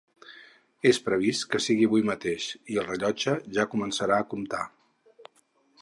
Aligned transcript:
És 0.91 0.99
previst 1.09 1.45
que 1.51 1.61
sigui 1.65 1.85
avui 1.89 2.03
mateix, 2.11 2.47
i 2.75 2.81
el 2.83 2.89
rellotge 2.91 3.37
ja 3.59 3.69
començarà 3.75 4.19
a 4.23 4.29
comptar. 4.33 4.65